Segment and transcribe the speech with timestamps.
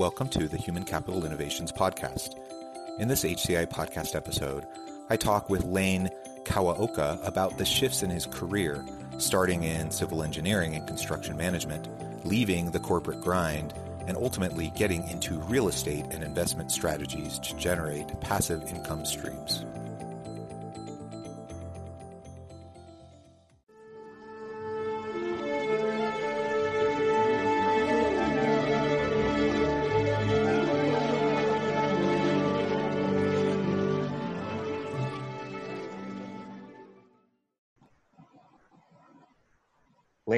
[0.00, 2.40] Welcome to the Human Capital Innovations Podcast.
[2.98, 4.66] In this HCI podcast episode,
[5.10, 6.08] I talk with Lane
[6.44, 8.82] Kawaoka about the shifts in his career,
[9.18, 11.86] starting in civil engineering and construction management,
[12.24, 13.74] leaving the corporate grind,
[14.06, 19.66] and ultimately getting into real estate and investment strategies to generate passive income streams.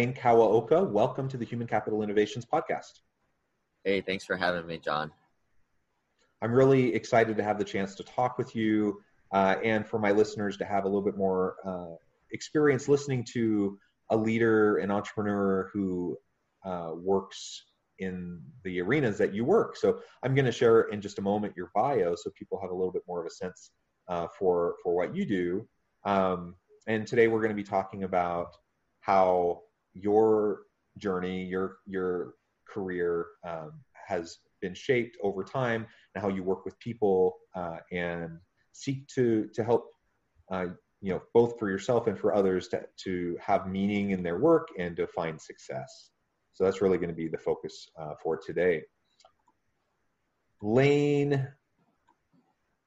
[0.02, 3.02] Lane Kawaoka, welcome to the Human Capital Innovations Podcast.
[3.84, 5.12] Hey, thanks for having me, John.
[6.42, 9.00] I'm really excited to have the chance to talk with you
[9.30, 11.94] uh, and for my listeners to have a little bit more uh,
[12.32, 13.78] experience listening to
[14.10, 16.18] a leader, an entrepreneur who
[16.64, 17.62] uh, works
[18.00, 19.76] in the arenas that you work.
[19.76, 22.74] So I'm going to share in just a moment your bio so people have a
[22.74, 23.70] little bit more of a sense
[24.08, 25.68] uh, for for what you do.
[26.04, 26.56] Um,
[26.88, 28.56] and today we're going to be talking about
[28.98, 29.60] how
[29.94, 30.62] your
[30.98, 32.34] journey, your your
[32.68, 38.38] career um, has been shaped over time, and how you work with people uh, and
[38.72, 39.86] seek to to help
[40.50, 40.66] uh,
[41.00, 44.68] you know both for yourself and for others to to have meaning in their work
[44.78, 46.10] and to find success.
[46.54, 48.82] So that's really going to be the focus uh, for today.
[50.60, 51.48] Lane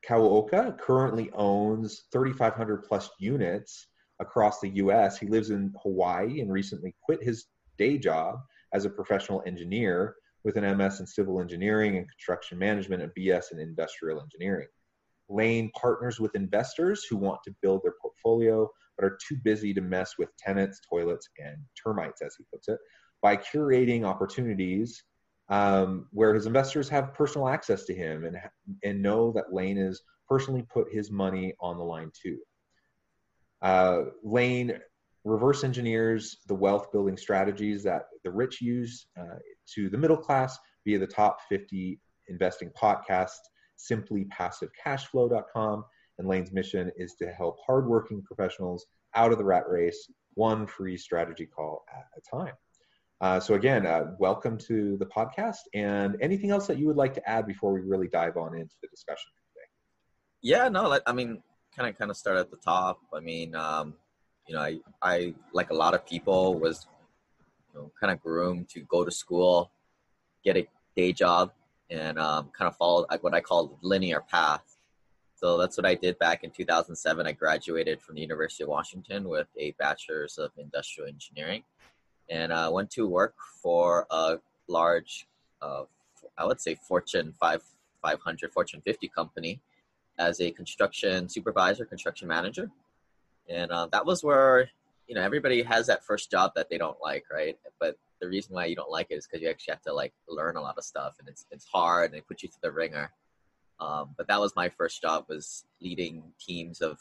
[0.07, 3.87] Kawaoka currently owns 3,500 plus units
[4.19, 5.17] across the US.
[5.17, 8.39] He lives in Hawaii and recently quit his day job
[8.73, 13.51] as a professional engineer with an MS in civil engineering and construction management and BS
[13.51, 14.67] in industrial engineering.
[15.27, 19.81] Lane partners with investors who want to build their portfolio but are too busy to
[19.81, 22.79] mess with tenants, toilets, and termites, as he puts it,
[23.21, 25.03] by curating opportunities
[25.49, 28.37] um, where his investors have personal access to him and,
[28.83, 32.37] and know that Lane has personally put his money on the line too.
[33.65, 34.79] Uh, Lane
[35.23, 39.39] reverse engineers the wealth building strategies that the rich use uh,
[39.73, 43.39] to the middle class via the top 50 investing podcast,
[43.79, 45.83] simplepassivecashflow.com.
[46.19, 50.95] And Lane's mission is to help hardworking professionals out of the rat race, one free
[50.95, 52.53] strategy call at a time.
[53.19, 55.61] Uh, so again, uh, welcome to the podcast.
[55.73, 58.75] And anything else that you would like to add before we really dive on into
[58.83, 59.65] the discussion today?
[60.43, 61.41] Yeah, no, I mean,
[61.75, 62.99] kind of kind of start at the top.
[63.13, 63.93] I mean, um,
[64.47, 66.87] you know, I I like a lot of people was
[67.73, 69.71] you know kind of groomed to go to school,
[70.43, 71.51] get a day job,
[71.89, 74.63] and um, kind of follow what I call linear path.
[75.35, 77.27] So that's what I did back in 2007.
[77.27, 81.63] I graduated from the University of Washington with a bachelor's of industrial engineering,
[82.29, 84.37] and I uh, went to work for a
[84.67, 85.27] large,
[85.61, 85.83] uh,
[86.37, 87.61] I would say Fortune 5
[88.01, 89.59] 500, Fortune 50 company
[90.17, 92.71] as a construction supervisor, construction manager.
[93.49, 94.69] And uh, that was where,
[95.07, 97.57] you know, everybody has that first job that they don't like, right?
[97.79, 100.13] But the reason why you don't like it is because you actually have to like
[100.27, 102.71] learn a lot of stuff and it's, it's hard and they put you through the
[102.71, 103.11] ringer.
[103.79, 106.97] Um, but that was my first job was leading teams of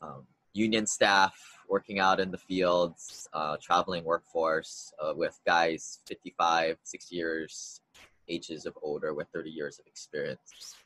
[0.00, 6.78] um, union staff working out in the fields, uh, traveling workforce uh, with guys 55,
[6.82, 7.80] 60 years
[8.28, 10.76] ages of older with 30 years of experience.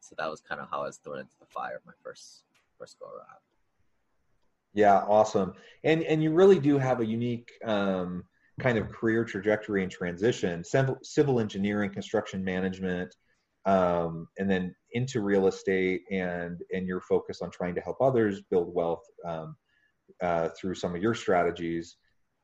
[0.00, 2.42] So that was kind of how I was thrown into the fire my first
[2.78, 3.40] first go around.
[4.74, 5.54] Yeah, awesome.
[5.84, 8.24] And and you really do have a unique um,
[8.60, 10.62] kind of career trajectory and transition.
[10.64, 13.14] Civil, civil engineering, construction management,
[13.64, 18.42] um, and then into real estate, and and your focus on trying to help others
[18.50, 19.56] build wealth um,
[20.22, 21.96] uh, through some of your strategies.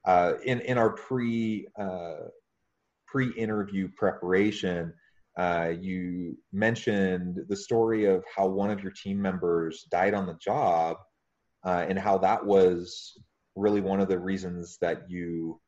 [0.06, 2.28] Uh, in in our pre uh,
[3.06, 4.92] pre interview preparation,
[5.36, 10.34] uh, you mentioned the story of how one of your team members died on the
[10.34, 10.96] job
[11.64, 13.18] uh, and how that was
[13.56, 15.60] really one of the reasons that you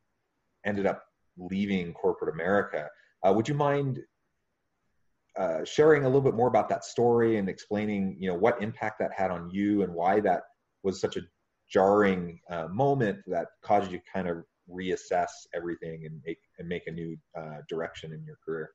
[0.65, 1.03] ended up
[1.37, 2.89] leaving corporate America.
[3.23, 3.99] Uh, would you mind
[5.37, 8.99] uh, sharing a little bit more about that story and explaining, you know, what impact
[8.99, 10.43] that had on you and why that
[10.83, 11.21] was such a
[11.69, 16.87] jarring uh, moment that caused you to kind of reassess everything and make and make
[16.87, 18.69] a new uh, direction in your career?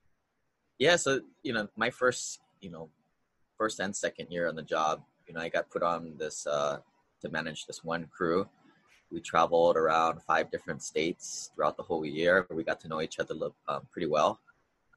[0.81, 2.88] Yeah, so you know, my first you know
[3.59, 6.79] first and second year on the job, you know, I got put on this uh,
[7.21, 8.49] to manage this one crew.
[9.12, 12.47] We traveled around five different states throughout the whole year.
[12.50, 13.35] We got to know each other
[13.69, 14.41] um, pretty well.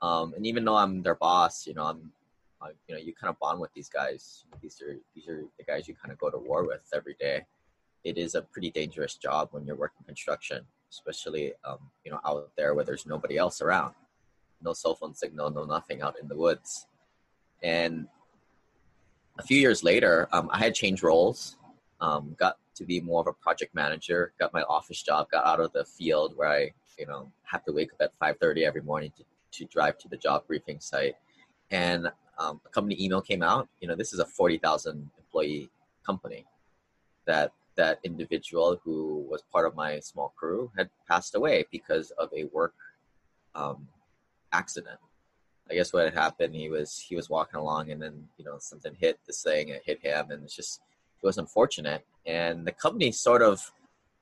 [0.01, 2.11] Um, and even though I'm their boss, you know, I'm,
[2.87, 4.45] you know, you kind of bond with these guys.
[4.61, 7.45] These are these are the guys you kind of go to war with every day.
[8.05, 12.51] It is a pretty dangerous job when you're working construction, especially um, you know out
[12.55, 13.95] there where there's nobody else around,
[14.63, 16.87] no cell phone signal, no nothing out in the woods.
[17.61, 18.07] And
[19.39, 21.57] a few years later, um, I had changed roles,
[22.01, 25.59] um, got to be more of a project manager, got my office job, got out
[25.59, 29.11] of the field where I, you know, have to wake up at 5:30 every morning
[29.17, 29.23] to,
[29.59, 31.15] to drive to the job briefing site.
[31.71, 32.07] And
[32.37, 33.67] um, a company email came out.
[33.79, 35.69] You know, this is a 40,000 employee
[36.05, 36.45] company.
[37.25, 42.29] That that individual who was part of my small crew had passed away because of
[42.35, 42.75] a work
[43.55, 43.87] um,
[44.53, 44.99] accident.
[45.69, 48.57] I guess what had happened, he was he was walking along, and then you know
[48.59, 50.81] something hit this thing, it hit him, and it's just
[51.21, 52.05] it was unfortunate.
[52.25, 53.71] And the company sort of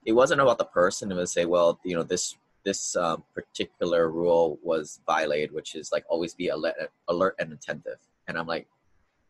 [0.06, 1.12] it wasn't about the person.
[1.12, 5.92] It was say, well, you know, this this um, particular rule was violated, which is
[5.92, 6.76] like always be alert,
[7.08, 7.98] alert and attentive.
[8.28, 8.68] And I'm like,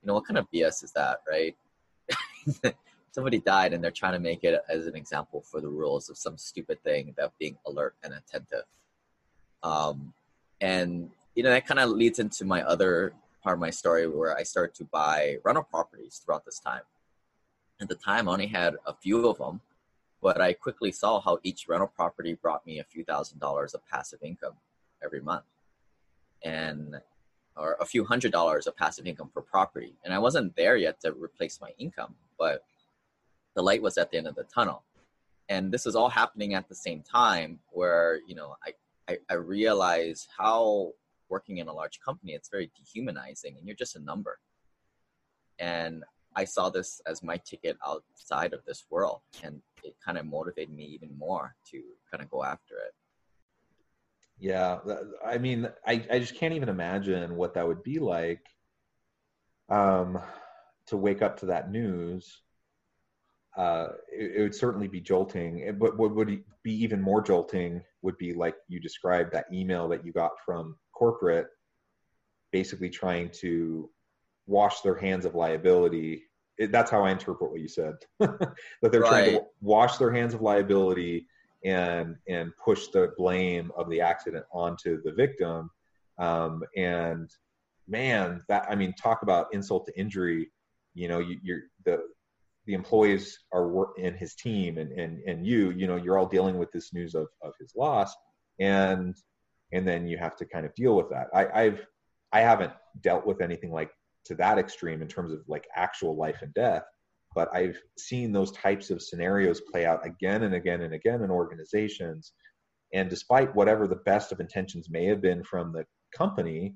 [0.02, 1.56] you know, what kind of BS is that, right?
[3.12, 6.18] Somebody died, and they're trying to make it as an example for the rules of
[6.18, 8.64] some stupid thing about being alert and attentive.
[9.64, 10.14] Um,
[10.62, 13.14] and you know, that kind of leads into my other
[13.44, 16.82] part of my story where I started to buy rental properties throughout this time.
[17.82, 19.62] At the time, I only had a few of them,
[20.22, 23.86] but I quickly saw how each rental property brought me a few thousand dollars of
[23.88, 24.54] passive income
[25.04, 25.46] every month,
[26.44, 27.02] and
[27.58, 29.94] or a few hundred dollars of passive income per property.
[30.06, 32.64] And I wasn't there yet to replace my income, but
[33.56, 34.84] the light was at the end of the tunnel.
[35.50, 38.74] And this was all happening at the same time where, you know, I,
[39.12, 40.92] I, I realized how
[41.30, 44.40] working in a large company, it's very dehumanizing and you're just a number.
[45.60, 46.04] And
[46.36, 50.74] I saw this as my ticket outside of this world, and it kind of motivated
[50.74, 52.94] me even more to kind of go after it.
[54.40, 54.80] Yeah,
[55.24, 58.48] I mean, I, I just can't even imagine what that would be like
[59.70, 60.20] um,
[60.88, 62.42] to wake up to that news.
[63.56, 68.18] Uh, it, it, would certainly be jolting, but what would be even more jolting would
[68.18, 71.48] be like you described that email that you got from corporate
[72.52, 73.90] basically trying to
[74.48, 76.24] wash their hands of liability.
[76.58, 77.96] It, that's how I interpret what you said.
[78.20, 79.10] that they're right.
[79.10, 81.28] trying to wash their hands of liability
[81.64, 85.70] and and push the blame of the accident onto the victim.
[86.18, 87.30] Um, and
[87.88, 90.52] man, that I mean, talk about insult to injury.
[90.94, 92.04] You know, you, you're the
[92.66, 96.58] the employees are in his team and, and and you you know you're all dealing
[96.58, 98.14] with this news of, of his loss
[98.60, 99.16] and
[99.74, 101.28] and then you have to kind of deal with that.
[101.34, 101.86] I, I've
[102.32, 103.92] I haven't dealt with anything like
[104.26, 106.84] to that extreme in terms of like actual life and death,
[107.36, 111.32] but I've seen those types of scenarios play out again and again and again in
[111.32, 112.34] organizations.
[112.94, 115.86] And despite whatever the best of intentions may have been from the
[116.16, 116.76] company,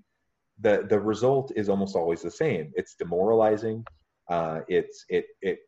[0.60, 2.72] the the result is almost always the same.
[2.76, 3.86] It's demoralizing.
[4.30, 5.60] Uh, it's it it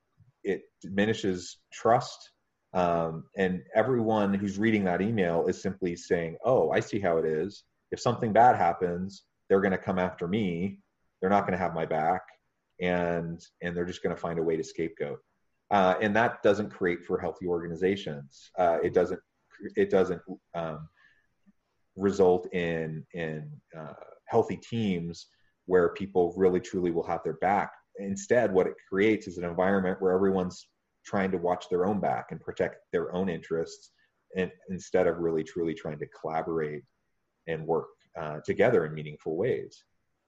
[0.47, 2.31] it diminishes trust
[2.73, 7.25] um, and everyone who's reading that email is simply saying, oh, I see how it
[7.25, 7.63] is.
[7.91, 10.79] If something bad happens, they're going to come after me.
[11.19, 12.21] They're not going to have my back.
[12.79, 15.19] And, and they're just going to find a way to scapegoat.
[15.71, 18.51] Uh, and that doesn't create for healthy organizations.
[18.57, 19.19] Uh, it doesn't,
[19.75, 20.21] it doesn't
[20.53, 20.87] um,
[21.95, 23.93] result in, in uh,
[24.25, 25.27] healthy teams
[25.65, 27.71] where people really truly will have their back.
[27.99, 30.67] Instead, what it creates is an environment where everyone's
[31.05, 33.91] trying to watch their own back and protect their own interests
[34.35, 36.83] and instead of really truly trying to collaborate
[37.47, 37.87] and work
[38.19, 39.83] uh, together in meaningful ways.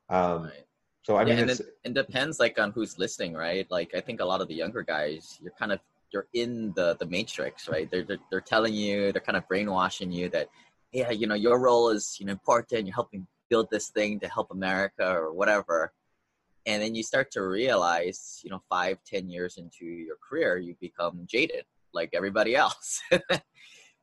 [0.10, 0.66] Um, right.
[1.04, 3.70] so i yeah, mean it, it depends like on who's listening right?
[3.70, 5.80] Like i think a lot of the younger guys you're kind of
[6.12, 7.90] you're in the the matrix right?
[7.92, 10.50] They're, they're, they're telling you they're kind of brainwashing you that
[10.92, 14.28] yeah you know your role is you know important you're helping build this thing to
[14.28, 15.92] help america or whatever
[16.66, 20.76] and then you start to realize you know five ten years into your career you
[20.80, 23.02] become jaded like everybody else.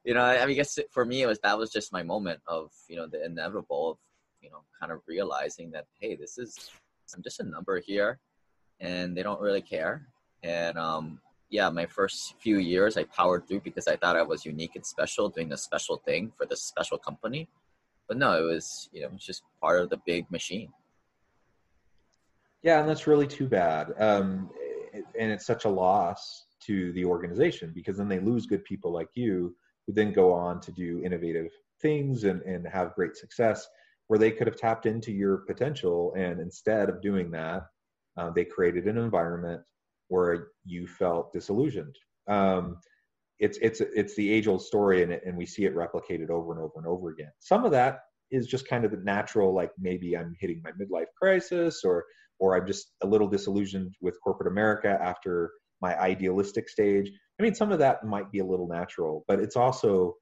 [0.04, 2.70] You know i I guess for me it was that was just my moment of
[2.88, 3.98] you know the inevitable of
[4.40, 6.70] you know kind of realizing that hey this is
[7.14, 8.20] i'm just a number here
[8.80, 10.06] and they don't really care.
[10.42, 11.20] And um
[11.50, 14.84] yeah my first few years i powered through because i thought i was unique and
[14.84, 17.48] special doing a special thing for this special company.
[18.06, 20.70] But no it was you know it's just part of the big machine
[22.66, 23.92] yeah, and that's really too bad.
[23.96, 24.50] Um,
[25.16, 29.08] and it's such a loss to the organization because then they lose good people like
[29.14, 29.54] you
[29.86, 33.68] who then go on to do innovative things and, and have great success
[34.08, 37.62] where they could have tapped into your potential and instead of doing that
[38.16, 39.60] uh, they created an environment
[40.08, 41.94] where you felt disillusioned
[42.28, 42.78] um,
[43.38, 46.60] it's it's it's the age old story and, and we see it replicated over and
[46.60, 48.00] over and over again some of that
[48.32, 52.04] is just kind of the natural like maybe i'm hitting my midlife crisis or
[52.38, 55.50] or i'm just a little disillusioned with corporate america after
[55.80, 59.56] my idealistic stage i mean some of that might be a little natural but it's
[59.56, 60.14] also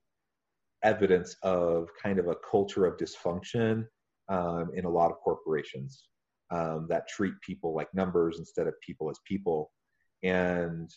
[0.82, 3.84] evidence of kind of a culture of dysfunction
[4.28, 6.08] um, in a lot of corporations
[6.50, 9.70] um, that treat people like numbers instead of people as people
[10.22, 10.90] and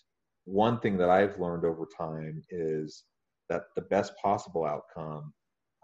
[0.47, 3.03] one thing that I've learned over time is
[3.49, 5.33] that the best possible outcome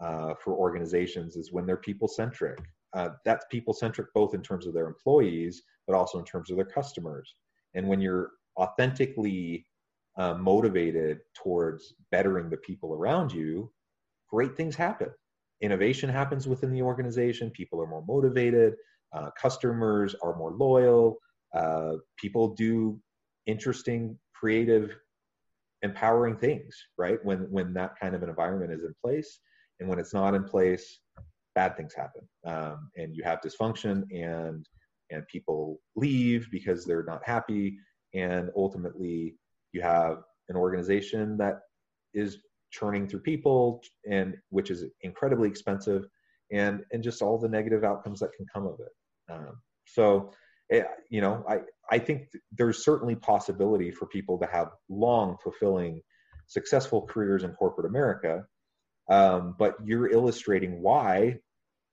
[0.00, 2.58] uh, for organizations is when they're people centric.
[2.94, 6.56] Uh, that's people centric both in terms of their employees, but also in terms of
[6.56, 7.34] their customers.
[7.74, 9.66] And when you're authentically
[10.16, 13.72] uh, motivated towards bettering the people around you,
[14.30, 15.08] great things happen.
[15.60, 17.50] Innovation happens within the organization.
[17.50, 18.74] People are more motivated.
[19.12, 21.18] Uh, customers are more loyal.
[21.54, 23.00] Uh, people do
[23.46, 24.96] interesting creative
[25.82, 29.40] empowering things right when when that kind of an environment is in place
[29.78, 31.00] and when it's not in place
[31.54, 34.66] bad things happen um, and you have dysfunction and
[35.10, 37.76] and people leave because they're not happy
[38.14, 39.34] and ultimately
[39.72, 41.60] you have an organization that
[42.14, 42.38] is
[42.70, 46.04] churning through people and which is incredibly expensive
[46.52, 49.56] and and just all the negative outcomes that can come of it um,
[49.86, 50.30] so
[50.72, 51.58] Eh, you know, I,
[51.90, 56.00] I think there's certainly possibility for people to have long, fulfilling,
[56.46, 58.44] successful careers in corporate America.
[59.10, 61.38] Um, but you're illustrating why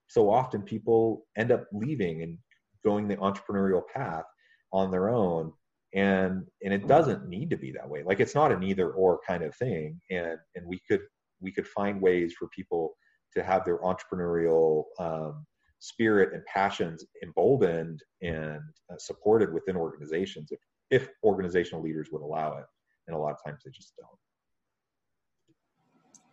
[0.08, 2.38] so often people end up leaving and
[2.84, 4.26] going the entrepreneurial path
[4.74, 5.54] on their own.
[5.94, 8.04] And and it doesn't need to be that way.
[8.04, 10.00] Like it's not an either or kind of thing.
[10.10, 11.02] And and we could
[11.42, 12.94] we could find ways for people
[13.34, 15.46] to have their entrepreneurial um,
[15.80, 20.60] spirit and passions emboldened and uh, supported within organizations if,
[20.92, 22.66] if organizational leaders would allow it.
[23.08, 24.08] And a lot of times they just don't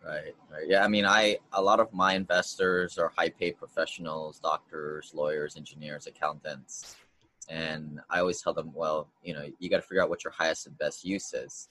[0.05, 0.67] right right.
[0.67, 5.57] Yeah i mean i a lot of my investors are high paid professionals doctors lawyers
[5.57, 6.97] engineers accountants
[7.49, 10.33] and i always tell them well you know you got to figure out what your
[10.33, 11.69] highest and best use is.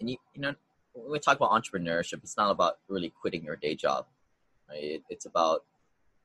[0.00, 0.54] And you you know
[0.92, 4.06] when we talk about entrepreneurship it's not about really quitting your day job
[4.68, 4.82] right?
[4.82, 5.64] It, it's about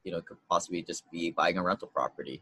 [0.03, 2.41] you know, could possibly just be buying a rental property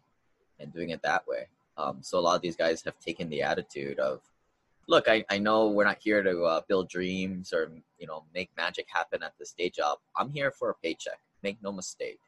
[0.59, 1.47] and doing it that way.
[1.77, 4.21] Um, so a lot of these guys have taken the attitude of,
[4.87, 8.49] look, I, I know we're not here to uh, build dreams or, you know, make
[8.57, 9.99] magic happen at this day job.
[10.15, 11.19] I'm here for a paycheck.
[11.43, 12.19] Make no mistake.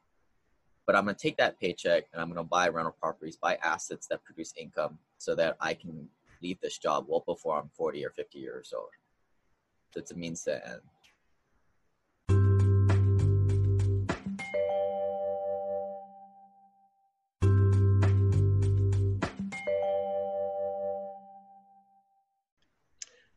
[0.86, 3.58] But I'm going to take that paycheck and I'm going to buy rental properties, buy
[3.64, 6.08] assets that produce income so that I can
[6.42, 8.90] leave this job well before I'm 40 or 50 years old.
[9.94, 10.82] So it's a means to end.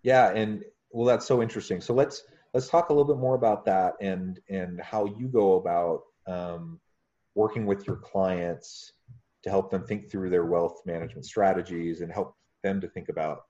[0.07, 1.81] Yeah, and well, that's so interesting.
[1.81, 2.23] So let's
[2.55, 6.79] let's talk a little bit more about that and and how you go about um,
[7.35, 8.93] working with your clients
[9.43, 13.41] to help them think through their wealth management strategies and help them to think about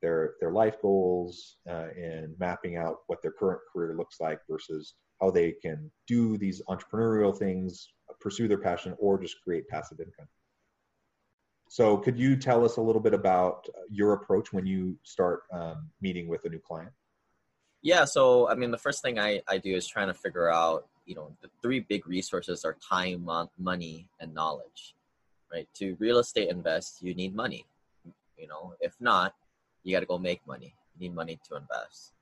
[0.00, 4.94] their their life goals uh, and mapping out what their current career looks like versus
[5.20, 7.88] how they can do these entrepreneurial things,
[8.20, 10.28] pursue their passion, or just create passive income.
[11.68, 15.90] So, could you tell us a little bit about your approach when you start um,
[16.00, 16.92] meeting with a new client?
[17.82, 20.86] Yeah, so I mean, the first thing I, I do is trying to figure out,
[21.04, 24.94] you know, the three big resources are time, money, and knowledge,
[25.52, 25.68] right?
[25.74, 27.64] To real estate invest, you need money.
[28.36, 29.34] You know, if not,
[29.82, 30.74] you got to go make money.
[30.98, 32.12] You need money to invest.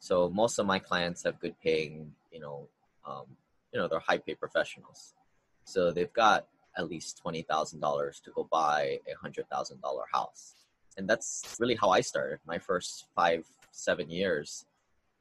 [0.00, 2.68] So most of my clients have good paying, you know,
[3.06, 3.24] um,
[3.72, 5.14] you know, they're high paid professionals.
[5.64, 10.04] So they've got at least twenty thousand dollars to go buy a hundred thousand dollar
[10.12, 10.54] house,
[10.96, 12.38] and that's really how I started.
[12.46, 14.66] My first five seven years,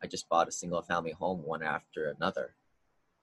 [0.03, 2.55] I just bought a single family home one after another,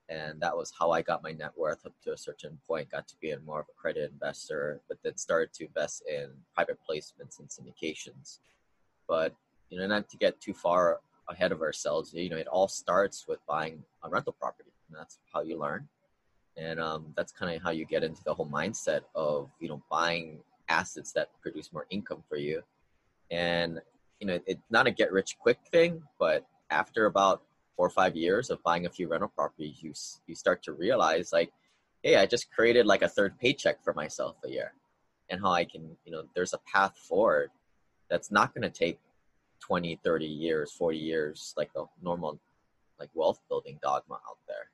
[0.09, 2.91] and that was how I got my net worth up to a certain point.
[2.91, 7.39] Got to be more of accredited investor, but then started to invest in private placements
[7.39, 8.39] and syndications.
[9.09, 9.35] But
[9.69, 13.27] you know, not to get too far ahead of ourselves, you know, it all starts
[13.29, 15.89] with buying a rental property, and that's how you learn
[16.57, 19.83] and um, that's kind of how you get into the whole mindset of you know
[19.91, 22.63] buying assets that produce more income for you
[23.31, 23.81] and
[24.21, 27.43] you know it's not a get rich quick thing but after about
[27.77, 29.93] four or five years of buying a few rental properties you
[30.27, 31.53] you start to realize like
[32.03, 34.73] hey i just created like a third paycheck for myself a year
[35.31, 37.51] and how i can you know there's a path forward
[38.09, 38.99] that's not going to take
[39.61, 42.39] 20 30 years 40 years like the normal
[43.03, 44.71] like wealth building dogma out there.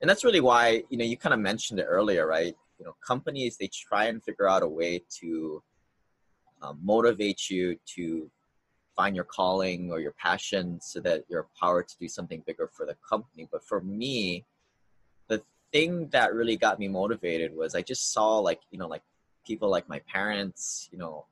[0.00, 2.54] And that's really why, you know, you kind of mentioned it earlier, right?
[2.78, 5.62] You know, companies, they try and figure out a way to
[6.62, 8.30] um, motivate you to
[8.94, 12.86] find your calling or your passion so that you're empowered to do something bigger for
[12.86, 13.48] the company.
[13.50, 14.44] But for me,
[15.28, 19.02] the thing that really got me motivated was I just saw like, you know, like
[19.46, 21.26] people like my parents, you know,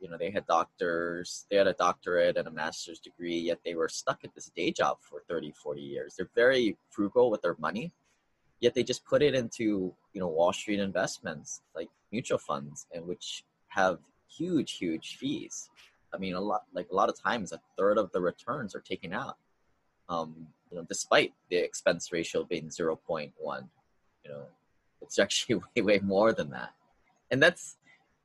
[0.00, 3.74] you know, they had doctors, they had a doctorate and a master's degree, yet they
[3.74, 6.14] were stuck at this day job for 30, 40 years.
[6.16, 7.92] They're very frugal with their money,
[8.62, 13.04] yet they just put it into, you know, Wall Street investments like mutual funds and
[13.04, 13.98] which have
[14.30, 15.68] huge, huge fees.
[16.14, 18.80] I mean, a lot like a lot of times, a third of the returns are
[18.80, 19.36] taken out.
[20.08, 23.68] Um, you know, despite the expense ratio being zero point one,
[24.24, 24.44] you know,
[25.00, 26.70] it's actually way, way more than that.
[27.32, 27.76] And that's,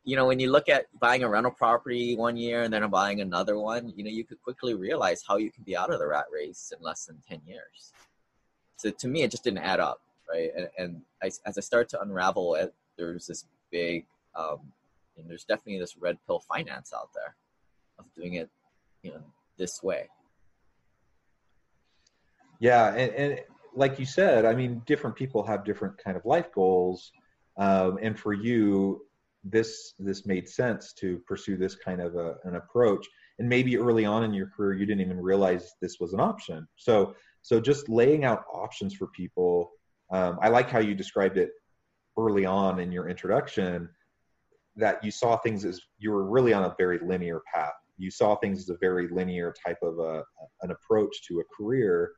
[0.03, 3.21] you know, when you look at buying a rental property one year and then buying
[3.21, 6.07] another one, you know, you could quickly realize how you can be out of the
[6.07, 7.93] rat race in less than ten years.
[8.75, 10.49] So to me, it just didn't add up, right?
[10.55, 14.05] And, and I, as I start to unravel it, there's this big
[14.35, 14.59] um,
[15.17, 17.35] and there's definitely this red pill finance out there
[17.99, 18.49] of doing it,
[19.01, 19.23] you know,
[19.57, 20.09] this way.
[22.59, 23.39] Yeah, and, and
[23.75, 27.11] like you said, I mean, different people have different kind of life goals,
[27.57, 29.01] um, and for you,
[29.43, 33.07] this this made sense to pursue this kind of a, an approach.
[33.39, 36.67] And maybe early on in your career, you didn't even realize this was an option.
[36.75, 39.71] So, so just laying out options for people.
[40.11, 41.51] Um, I like how you described it
[42.17, 43.89] early on in your introduction
[44.75, 47.73] that you saw things as you were really on a very linear path.
[47.97, 50.23] You saw things as a very linear type of a,
[50.61, 52.11] an approach to a career.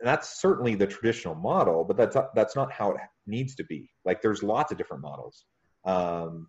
[0.00, 3.90] And that's certainly the traditional model, but that's that's not how it needs to be.
[4.04, 5.44] Like there's lots of different models,
[5.84, 6.48] um,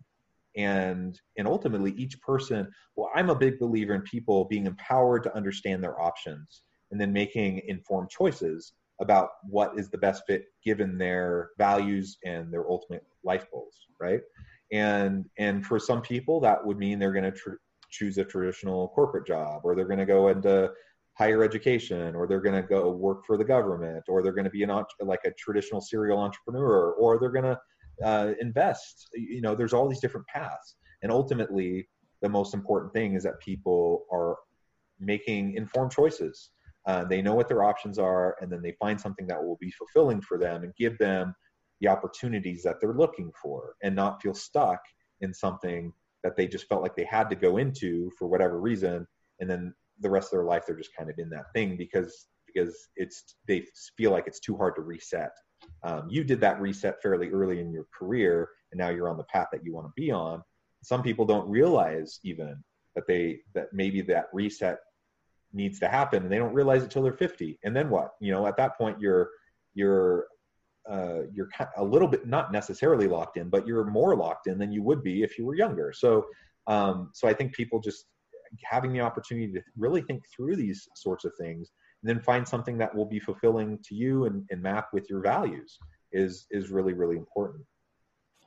[0.56, 2.68] and and ultimately each person.
[2.94, 7.12] Well, I'm a big believer in people being empowered to understand their options and then
[7.12, 13.04] making informed choices about what is the best fit given their values and their ultimate
[13.24, 14.20] life goals, right?
[14.72, 18.88] and and for some people that would mean they're going to tr- choose a traditional
[18.88, 20.70] corporate job or they're going to go into
[21.14, 24.50] higher education or they're going to go work for the government or they're going to
[24.50, 27.58] be an like a traditional serial entrepreneur or they're going to
[28.04, 31.88] uh, invest you know there's all these different paths and ultimately
[32.20, 34.36] the most important thing is that people are
[35.00, 36.50] making informed choices
[36.88, 39.70] uh, they know what their options are and then they find something that will be
[39.70, 41.34] fulfilling for them and give them
[41.82, 44.80] the opportunities that they're looking for and not feel stuck
[45.20, 45.92] in something
[46.24, 49.06] that they just felt like they had to go into for whatever reason.
[49.38, 52.28] And then the rest of their life they're just kind of in that thing because
[52.46, 53.66] because it's they
[53.98, 55.32] feel like it's too hard to reset.
[55.82, 59.24] Um, you did that reset fairly early in your career and now you're on the
[59.24, 60.42] path that you want to be on.
[60.82, 64.78] Some people don't realize even that they that maybe that reset
[65.52, 68.30] needs to happen and they don't realize it till they're 50 and then what you
[68.30, 69.30] know at that point you're
[69.74, 70.26] you're
[70.88, 74.72] uh, you're a little bit not necessarily locked in, but you're more locked in than
[74.72, 75.92] you would be if you were younger.
[75.94, 76.24] So,
[76.66, 78.06] um, so I think people just
[78.64, 81.70] having the opportunity to really think through these sorts of things
[82.02, 85.20] and then find something that will be fulfilling to you and, and map with your
[85.20, 85.78] values
[86.12, 87.64] is is really really important.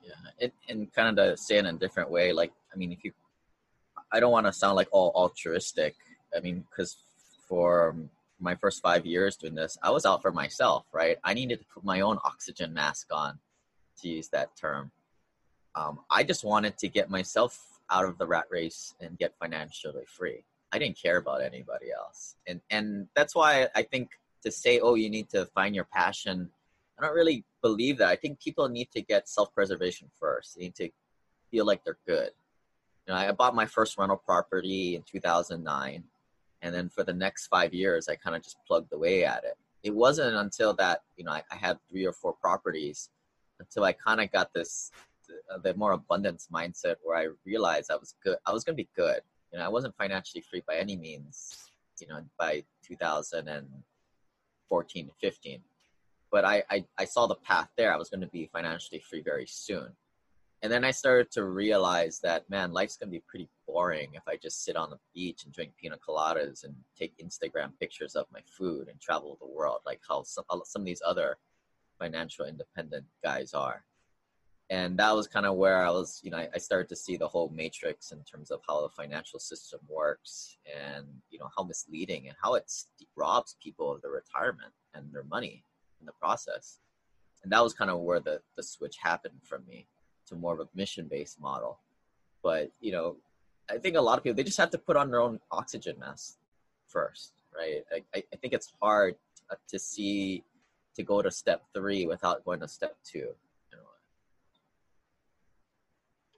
[0.03, 2.91] Yeah, it, and kind of to say it in a different way, like I mean,
[2.91, 3.11] if you,
[4.11, 5.95] I don't want to sound like all altruistic.
[6.35, 6.97] I mean, because
[7.47, 7.95] for
[8.39, 11.17] my first five years doing this, I was out for myself, right?
[11.23, 13.39] I needed to put my own oxygen mask on,
[14.01, 14.91] to use that term.
[15.75, 20.05] Um, I just wanted to get myself out of the rat race and get financially
[20.05, 20.43] free.
[20.71, 24.11] I didn't care about anybody else, and and that's why I think
[24.43, 26.49] to say, oh, you need to find your passion.
[26.97, 28.09] I don't really believe that.
[28.09, 30.55] I think people need to get self-preservation first.
[30.55, 30.89] They need to
[31.51, 32.31] feel like they're good.
[33.05, 36.03] You know, I bought my first rental property in 2009
[36.61, 39.57] and then for the next five years i kind of just plugged away at it.
[39.83, 43.09] It wasn't until that you know i, I had three or four properties
[43.59, 44.91] until i kind of got this
[45.51, 48.83] uh, the more abundance mindset where i realized i was good i was going to
[48.83, 49.21] be good.
[49.51, 51.69] You know i wasn't financially free by any means
[51.99, 55.61] you know by 2014 and 15
[56.31, 57.93] but I, I i saw the path there.
[57.93, 59.89] I was going to be financially free very soon.
[60.63, 64.35] And then I started to realize that man, life's gonna be pretty boring if I
[64.35, 68.41] just sit on the beach and drink pina coladas and take Instagram pictures of my
[68.57, 71.37] food and travel the world, like how some some of these other
[71.99, 73.83] financial independent guys are.
[74.69, 77.17] And that was kind of where I was, you know, I, I started to see
[77.17, 81.63] the whole matrix in terms of how the financial system works and, you know, how
[81.63, 82.71] misleading and how it
[83.17, 85.65] robs people of their retirement and their money
[85.99, 86.79] in the process.
[87.43, 89.87] And that was kind of where the, the switch happened for me
[90.27, 91.79] to more of a mission based model.
[92.41, 93.17] But you know,
[93.69, 95.97] I think a lot of people they just have to put on their own oxygen
[95.99, 96.37] mask
[96.87, 97.33] first.
[97.55, 97.83] right?
[98.13, 99.15] I, I think it's hard
[99.49, 100.43] uh, to see
[100.95, 103.29] to go to step three without going to step two.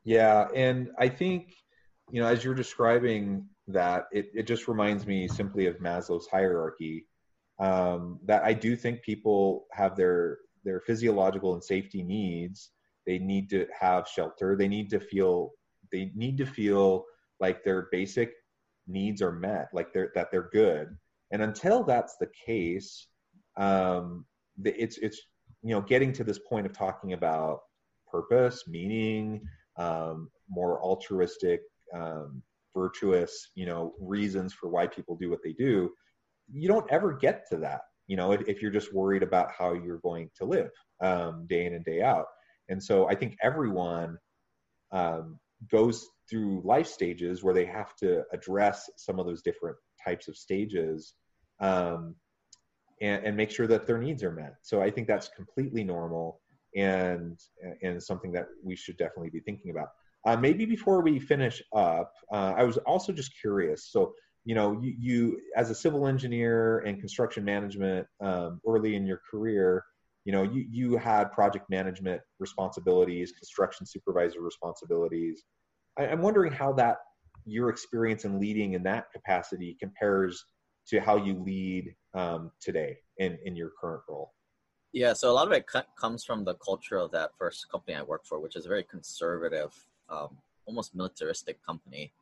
[0.04, 1.54] Yeah, and I think
[2.12, 7.08] you know as you're describing that, it it just reminds me simply of Maslow's hierarchy.
[7.60, 12.72] Um, that I do think people have their their physiological and safety needs.
[13.06, 14.56] They need to have shelter.
[14.56, 15.52] They need to feel
[15.92, 17.06] they need to feel
[17.44, 18.32] like their basic
[18.88, 20.88] needs are met, like they're that they're good.
[21.32, 23.08] And until that's the case,
[23.58, 24.26] um,
[24.64, 25.20] it's it's
[25.62, 27.60] you know getting to this point of talking about
[28.10, 29.42] purpose, meaning,
[29.78, 31.62] um, more altruistic,
[31.94, 32.42] um,
[32.74, 35.92] virtuous, you know, reasons for why people do what they do.
[36.50, 39.74] You don't ever get to that, you know, if, if you're just worried about how
[39.74, 42.28] you're going to live um, day in and day out.
[42.70, 44.18] And so I think everyone
[44.92, 45.40] um,
[45.72, 50.38] goes through life stages where they have to address some of those different types of
[50.38, 51.14] stages
[51.60, 52.16] um,
[53.02, 54.56] and, and, make sure that their needs are met.
[54.62, 56.42] So I think that's completely normal
[56.76, 57.40] and
[57.82, 59.90] and something that we should definitely be thinking about.
[60.26, 63.92] Uh, maybe before we finish up, uh, I was also just curious.
[63.92, 64.14] So
[64.46, 69.22] you know, you, you as a civil engineer and construction management um, early in your
[69.30, 69.84] career,
[70.26, 75.44] you know, you you had project management responsibilities, construction supervisor responsibilities.
[75.98, 76.98] I, I'm wondering how that
[77.46, 80.44] your experience in leading in that capacity compares
[80.88, 84.34] to how you lead um, today in, in your current role?
[84.92, 85.66] Yeah, so a lot of it
[86.00, 88.84] comes from the culture of that first company I worked for, which is a very
[88.84, 89.74] conservative,
[90.10, 92.14] um, almost militaristic company.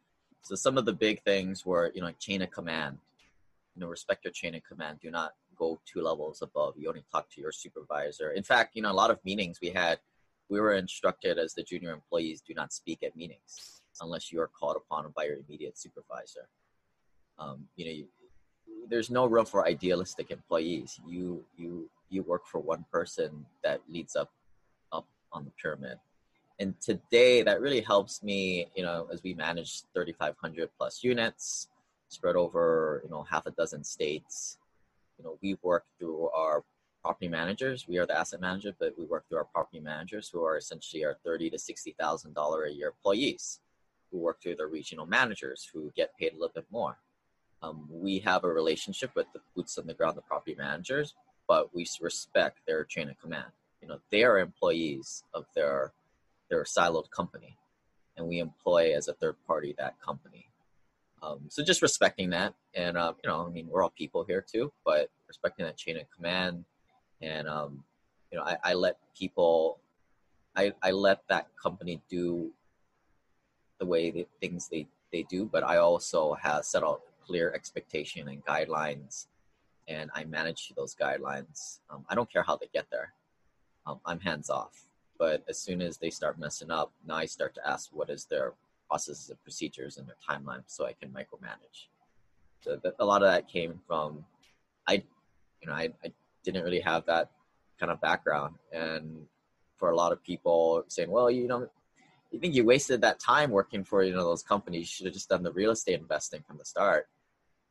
[0.43, 2.97] So some of the big things were, you know, chain of command.
[3.75, 4.99] You know, respect your chain of command.
[5.01, 6.73] Do not go two levels above.
[6.77, 8.31] You only talk to your supervisor.
[8.31, 9.99] In fact, you know, a lot of meetings we had,
[10.49, 14.47] we were instructed as the junior employees, do not speak at meetings unless you are
[14.59, 16.45] called upon by your immediate supervisor.
[17.37, 18.05] Um, you know, you,
[18.89, 20.99] there's no room for idealistic employees.
[21.07, 24.31] You you you work for one person that leads up
[24.91, 25.97] up on the pyramid.
[26.59, 31.69] And today that really helps me, you know, as we manage 3,500 plus units
[32.09, 34.57] spread over, you know, half a dozen states.
[35.21, 36.63] You know, we work through our
[37.03, 37.87] property managers.
[37.87, 41.05] We are the asset manager, but we work through our property managers who are essentially
[41.05, 43.59] our thirty to sixty thousand dollar a year employees,
[44.09, 46.97] who work through the regional managers who get paid a little bit more.
[47.61, 51.13] Um, we have a relationship with the boots on the ground, the property managers,
[51.47, 53.51] but we respect their chain of command.
[53.79, 55.93] You know, they are employees of their
[56.49, 57.57] their siloed company,
[58.17, 60.47] and we employ as a third party that company.
[61.23, 64.41] Um, so just respecting that, and uh, you know, I mean, we're all people here
[64.41, 66.65] too, but respecting that chain of command,
[67.21, 67.83] and um,
[68.31, 69.79] you know, I, I let people,
[70.55, 72.51] I, I let that company do
[73.79, 78.27] the way the things they they do, but I also have set out clear expectation
[78.27, 79.27] and guidelines,
[79.87, 81.79] and I manage those guidelines.
[81.89, 83.13] Um, I don't care how they get there.
[83.85, 84.87] Um, I'm hands off.
[85.19, 88.25] But as soon as they start messing up, now I start to ask what is
[88.25, 88.53] their
[88.91, 91.87] processes and procedures and their timeline, so I can micromanage.
[92.59, 94.25] So a lot of that came from
[94.85, 94.95] I,
[95.61, 96.11] you know, I, I
[96.43, 97.31] didn't really have that
[97.79, 99.25] kind of background, and
[99.77, 101.67] for a lot of people saying, well, you know,
[102.31, 104.81] you think you wasted that time working for you know those companies.
[104.81, 107.07] You should have just done the real estate investing from the start.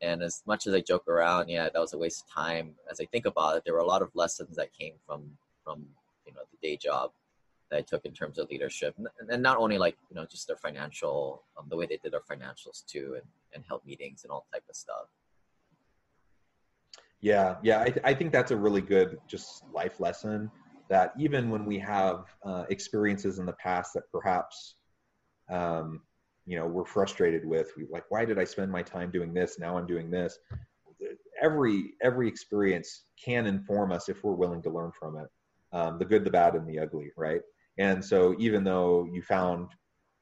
[0.02, 2.74] And as much as i joke around yeah that was a waste of time.
[2.90, 5.20] As i think about it there were a lot of lessons that came from
[5.62, 5.86] from
[6.26, 7.10] you know the day job
[7.70, 8.94] that i took in terms of leadership
[9.28, 12.20] and, not only like you know just their financial um, the way they did their
[12.20, 15.06] financials too and, and held meetings and all type of stuff.
[17.20, 20.50] Yeah yeah I, I think that's a really good just life lesson
[20.88, 24.74] that even when we have uh, experiences in the past that perhaps
[25.48, 26.00] um,
[26.46, 29.58] you know we're frustrated with we like why did i spend my time doing this?
[29.58, 30.38] Now i'm doing this.
[31.42, 35.28] Every every experience can inform us if we're willing to learn from it
[35.72, 37.40] um, the good the bad and the ugly right
[37.78, 39.68] and so even though you found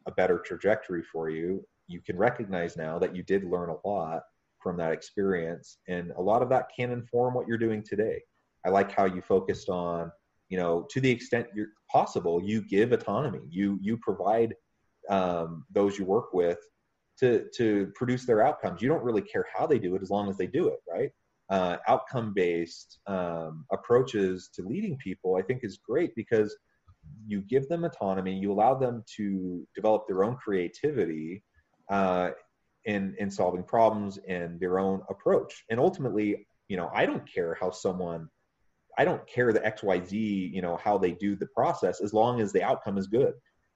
[0.07, 4.23] a better trajectory for you you can recognize now that you did learn a lot
[4.61, 5.79] from that experience.
[5.89, 8.21] And a lot of that can inform what you're doing today.
[8.65, 10.13] I like how you focused on
[10.49, 13.41] you know to the extent you're possible you give autonomy.
[13.49, 14.55] You you provide
[15.09, 16.59] um, those you work with
[17.21, 18.83] to to produce their outcomes.
[18.83, 21.11] You don't really care how they do it as long as they do it right?
[21.51, 26.55] Uh, outcome based um, approaches to leading people i think is great because
[27.27, 31.42] you give them autonomy you allow them to develop their own creativity
[31.90, 32.31] uh,
[32.85, 37.57] in in solving problems and their own approach and ultimately you know i don't care
[37.61, 38.29] how someone
[38.99, 42.53] I don't care the XYZ, you know, how they do the process as long as
[42.53, 43.33] the outcome is good.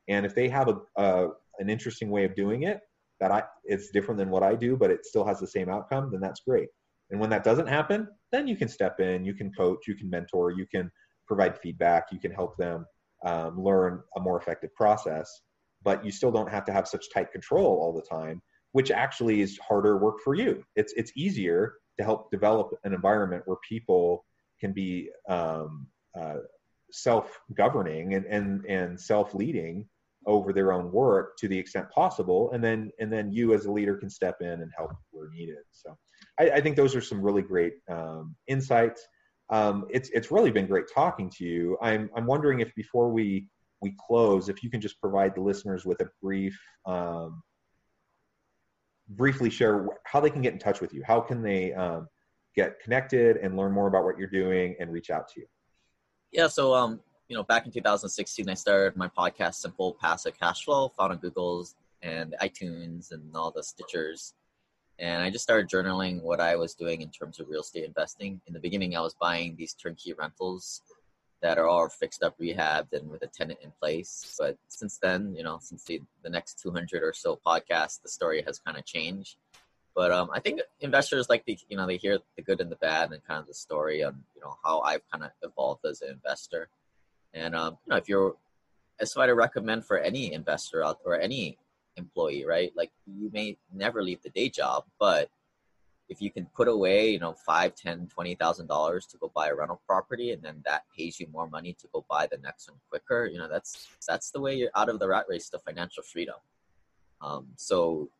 [0.08, 2.80] And if they have a, a an interesting way of doing it
[3.20, 6.10] that I it's different than what I do, but it still has the same outcome,
[6.10, 6.68] then that's great.
[7.10, 10.10] And when that doesn't happen, then you can step in, you can coach, you can
[10.10, 10.90] mentor, you can
[11.26, 12.84] provide feedback, you can help them
[13.24, 15.30] um, learn a more effective process.
[15.82, 18.40] But you still don't have to have such tight control all the time,
[18.72, 20.64] which actually is harder work for you.
[20.76, 24.24] It's it's easier to help develop an environment where people
[24.60, 26.36] can be um, uh,
[26.92, 29.88] self-governing and and and self-leading
[30.26, 33.72] over their own work to the extent possible and then and then you as a
[33.72, 35.96] leader can step in and help where needed so
[36.38, 39.04] i, I think those are some really great um, insights
[39.50, 41.76] um, it's it's really been great talking to you.
[41.82, 43.46] I'm i'm wondering if before we
[43.80, 47.42] we close if you can just provide the listeners with a brief um,
[49.08, 51.02] briefly share how they can get in touch with you.
[51.04, 52.08] How can they um,
[52.54, 55.46] get connected and learn more about what you're doing and reach out to you?
[56.30, 57.00] Yeah so um
[57.32, 61.18] you know, back in 2016, I started my podcast, Simple Passive Cash Flow, found on
[61.18, 64.34] Google's and iTunes and all the Stitchers.
[65.02, 68.40] And I just started journaling what I was doing in terms of real estate investing.
[68.46, 70.80] In the beginning, I was buying these turnkey rentals
[71.40, 74.36] that are all fixed up, rehabbed, and with a tenant in place.
[74.38, 78.44] But since then, you know, since the, the next 200 or so podcasts, the story
[78.46, 79.38] has kind of changed.
[79.92, 82.76] But um, I think investors like the, you know, they hear the good and the
[82.76, 86.00] bad and kind of the story on, you know, how I've kind of evolved as
[86.02, 86.68] an investor.
[87.34, 88.36] And um, you know, if you're,
[89.00, 91.58] that's what I recommend for any investor out or any
[91.96, 92.72] employee, right?
[92.76, 95.30] Like you may never leave the day job, but
[96.08, 99.48] if you can put away, you know, five, ten, twenty thousand dollars to go buy
[99.48, 102.68] a rental property, and then that pays you more money to go buy the next
[102.68, 105.58] one quicker, you know, that's that's the way you're out of the rat race to
[105.58, 106.36] financial freedom.
[107.20, 108.10] Um, so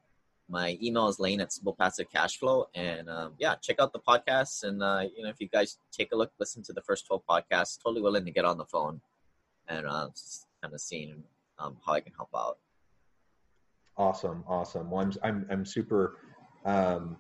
[0.49, 3.99] my email is lane at simple passive cash flow and um, yeah check out the
[3.99, 7.07] podcasts and uh, you know if you guys take a look listen to the first
[7.07, 9.01] 12 podcasts totally willing to get on the phone
[9.69, 11.23] and uh, just kind of seeing
[11.59, 12.59] um, how i can help out
[13.97, 14.91] awesome awesome.
[14.91, 16.19] Well i'm i'm, I'm super
[16.65, 17.17] um,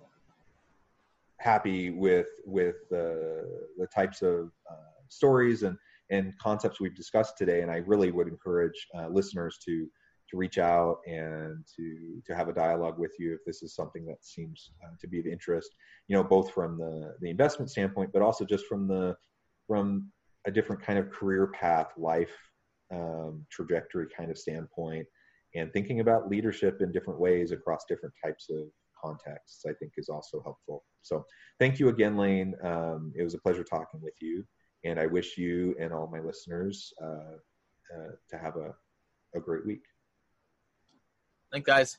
[1.38, 5.76] happy with with the the types of uh, stories and
[6.10, 9.88] and concepts we've discussed today and i really would encourage uh, listeners to
[10.30, 14.06] to reach out and to to have a dialogue with you if this is something
[14.06, 15.70] that seems uh, to be of interest
[16.08, 19.14] you know both from the the investment standpoint but also just from the
[19.66, 20.10] from
[20.46, 22.34] a different kind of career path life
[22.92, 25.06] um, trajectory kind of standpoint
[25.54, 28.66] and thinking about leadership in different ways across different types of
[29.02, 30.84] contexts i think is also helpful.
[31.02, 31.24] So
[31.58, 32.54] thank you again lane.
[32.62, 34.44] Um, it was a pleasure talking with you.
[34.84, 37.36] And i wish you and all my listeners uh,
[37.94, 38.74] uh, to have a,
[39.34, 39.82] a great week.
[41.50, 41.98] Thanks, guys.